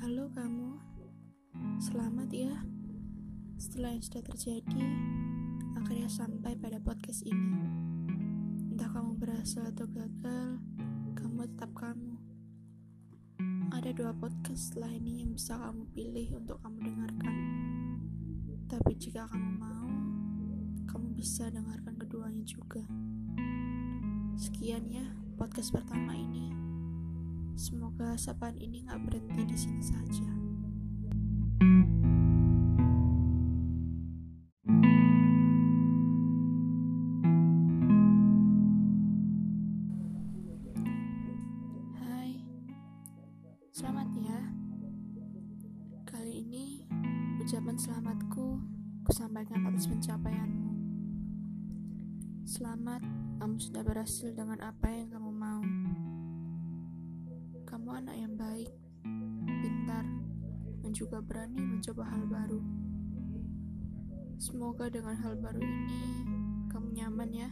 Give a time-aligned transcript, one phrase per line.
[0.00, 0.80] Halo kamu,
[1.76, 2.56] selamat ya.
[3.60, 4.84] Setelah yang sudah terjadi,
[5.76, 7.60] akhirnya sampai pada podcast ini.
[8.72, 10.56] Entah kamu berhasil atau gagal,
[11.12, 12.16] kamu tetap kamu.
[13.76, 17.36] Ada dua podcast setelah ini yang bisa kamu pilih untuk kamu dengarkan.
[18.72, 19.92] Tapi jika kamu mau,
[20.88, 22.88] kamu bisa dengarkan keduanya juga.
[24.40, 25.04] Sekian ya
[25.36, 26.69] podcast pertama ini.
[27.60, 30.24] Semoga sapaan ini gak berhenti di sini saja.
[42.00, 42.40] Hai,
[43.76, 44.40] selamat ya.
[46.08, 46.88] Kali ini
[47.44, 48.56] ucapan selamatku
[49.04, 50.72] kusampaikan atas pencapaianmu.
[52.48, 53.04] Selamat,
[53.36, 55.29] kamu sudah berhasil dengan apa yang kamu.
[57.90, 58.70] Kamu anak yang baik,
[59.42, 60.06] pintar,
[60.78, 62.62] dan juga berani mencoba hal baru.
[64.38, 65.98] Semoga dengan hal baru ini
[66.70, 67.50] kamu nyaman ya.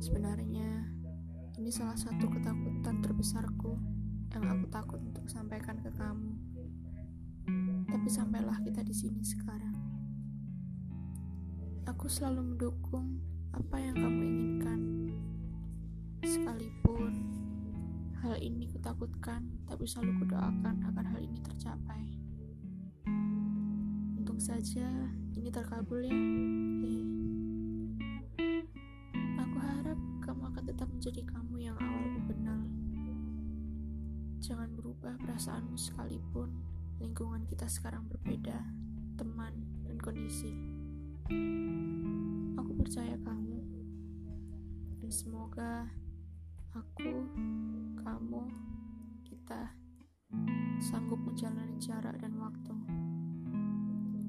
[0.00, 0.64] Sebenarnya
[1.60, 3.76] ini salah satu ketakutan terbesarku
[4.32, 6.32] yang aku takut untuk sampaikan ke kamu.
[7.84, 9.76] Tapi sampailah kita di sini sekarang.
[11.84, 13.20] Aku selalu mendukung
[13.52, 14.80] apa yang kamu inginkan.
[16.24, 17.28] Sekalipun
[18.28, 22.04] hal ini kutakutkan, tapi selalu kudoakan agar hal ini tercapai.
[24.20, 24.84] Untung saja
[25.32, 26.12] ini terkabul ya.
[29.40, 32.60] Aku harap kamu akan tetap menjadi kamu yang awalku kenal.
[34.44, 36.52] Jangan berubah perasaanmu sekalipun
[37.00, 38.60] lingkungan kita sekarang berbeda,
[39.16, 39.56] teman,
[39.88, 40.52] dan kondisi.
[42.60, 43.56] Aku percaya kamu,
[45.00, 45.88] dan semoga
[46.76, 47.24] aku,
[51.18, 52.74] sanggup menjalani jarak dan waktu.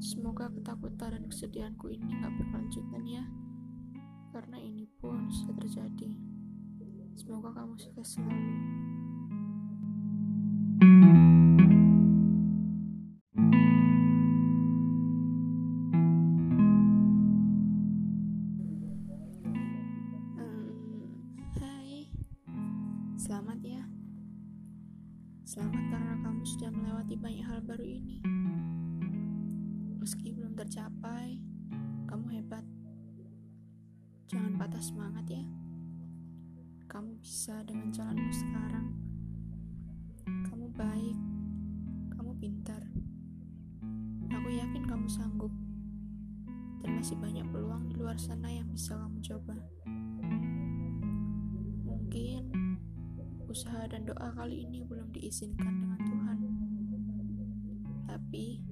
[0.00, 3.24] Semoga ketakutan dan kesedihanku ini gak berkelanjutan ya,
[4.32, 6.16] karena ini pun sudah terjadi.
[7.20, 8.56] Semoga kamu sukses selalu.
[20.40, 21.04] Hmm,
[21.60, 22.08] hai,
[23.20, 23.84] selamat ya.
[25.50, 28.22] Selamat karena kamu sudah melewati banyak hal baru ini.
[29.98, 31.42] Meski belum tercapai,
[32.06, 32.62] kamu hebat.
[34.30, 35.42] Jangan patah semangat ya.
[36.86, 38.94] Kamu bisa dengan jalanmu sekarang.
[40.22, 41.18] Kamu baik,
[42.14, 42.86] kamu pintar.
[44.30, 45.50] Aku yakin kamu sanggup.
[46.78, 49.58] Dan masih banyak peluang di luar sana yang bisa kamu coba.
[53.50, 56.38] Usaha dan doa kali ini belum diizinkan dengan Tuhan.
[58.06, 58.62] Tapi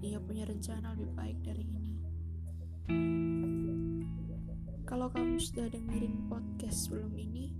[0.00, 1.92] dia punya rencana lebih baik dari ini.
[4.88, 7.52] Kalau kamu sudah dengerin podcast sebelum ini,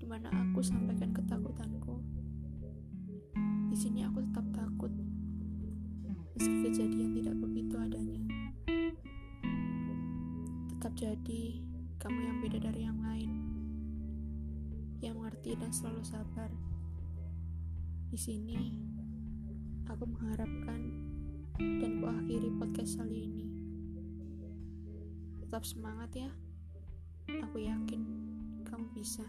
[0.00, 2.00] di mana aku sampaikan ketakutanku,
[3.68, 4.92] di sini aku tetap takut,
[6.32, 8.24] meski kejadian tidak begitu adanya.
[10.72, 11.42] Tetap jadi
[12.00, 13.27] kamu yang beda dari yang lain,
[15.56, 16.50] dan selalu sabar.
[18.12, 18.76] Di sini,
[19.88, 20.80] aku mengharapkan
[21.56, 23.46] dan kuakhiri podcast kali ini.
[25.40, 26.30] Tetap semangat ya.
[27.48, 28.02] Aku yakin
[28.68, 29.24] kamu bisa.